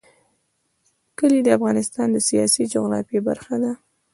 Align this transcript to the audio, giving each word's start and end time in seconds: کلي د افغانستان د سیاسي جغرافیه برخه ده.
کلي 1.17 1.39
د 1.43 1.47
افغانستان 1.57 2.07
د 2.11 2.17
سیاسي 2.29 2.63
جغرافیه 2.73 3.21
برخه 3.29 3.55
ده. 3.63 3.71